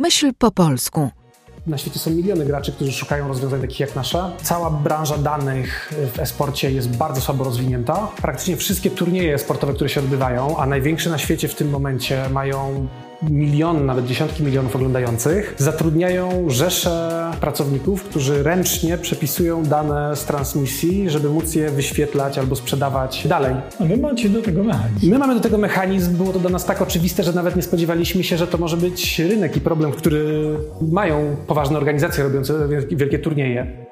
Myśl 0.00 0.32
po 0.38 0.50
polsku. 0.50 1.10
Na 1.66 1.78
świecie 1.78 1.98
są 1.98 2.10
miliony 2.10 2.44
graczy, 2.44 2.72
którzy 2.72 2.92
szukają 2.92 3.28
rozwiązań 3.28 3.60
takich 3.60 3.80
jak 3.80 3.96
nasza. 3.96 4.32
Cała 4.42 4.70
branża 4.70 5.18
danych 5.18 5.92
w 6.14 6.18
e-sporcie 6.18 6.70
jest 6.70 6.96
bardzo 6.96 7.20
słabo 7.20 7.44
rozwinięta. 7.44 8.08
Praktycznie 8.22 8.56
wszystkie 8.56 8.90
turnieje 8.90 9.38
sportowe, 9.38 9.74
które 9.74 9.90
się 9.90 10.00
odbywają, 10.00 10.56
a 10.56 10.66
największe 10.66 11.10
na 11.10 11.18
świecie 11.18 11.48
w 11.48 11.54
tym 11.54 11.70
momencie 11.70 12.28
mają 12.28 12.88
milion, 13.22 13.86
nawet 13.86 14.06
dziesiątki 14.06 14.42
milionów 14.42 14.76
oglądających, 14.76 15.54
zatrudniają 15.58 16.50
rzesze 16.50 17.30
pracowników, 17.40 18.04
którzy 18.04 18.42
ręcznie 18.42 18.98
przepisują 18.98 19.62
dane 19.62 20.16
z 20.16 20.24
transmisji, 20.24 21.10
żeby 21.10 21.30
móc 21.30 21.54
je 21.54 21.70
wyświetlać 21.70 22.38
albo 22.38 22.56
sprzedawać 22.56 23.28
dalej. 23.28 23.54
A 23.80 23.84
wy 23.84 23.96
macie 23.96 24.28
do 24.28 24.42
tego 24.42 24.64
mechanizm. 24.64 25.10
My 25.10 25.18
mamy 25.18 25.34
do 25.34 25.40
tego 25.40 25.58
mechanizm, 25.58 26.16
było 26.16 26.32
to 26.32 26.38
dla 26.38 26.50
nas 26.50 26.64
tak 26.64 26.82
oczywiste, 26.82 27.22
że 27.22 27.32
nawet 27.32 27.56
nie 27.56 27.62
spodziewaliśmy 27.62 28.24
się, 28.24 28.36
że 28.36 28.46
to 28.46 28.58
może 28.58 28.76
być 28.76 29.18
rynek 29.18 29.56
i 29.56 29.60
problem, 29.60 29.92
który 29.92 30.44
mają 30.92 31.36
poważne 31.46 31.78
organizacje 31.78 32.24
robiące 32.24 32.68
wielkie 32.90 33.18
turnieje. 33.18 33.87